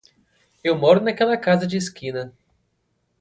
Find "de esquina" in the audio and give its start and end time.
1.67-2.33